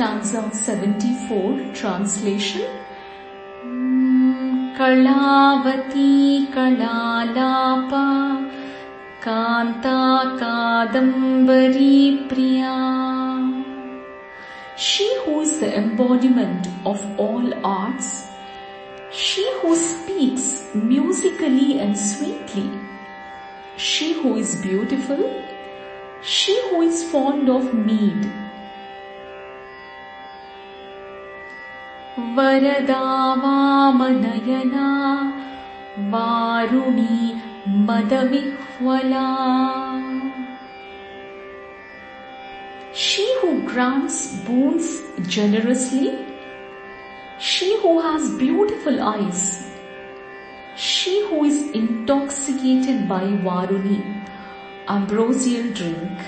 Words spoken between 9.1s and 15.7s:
Kanta Kadambari Priya She who is the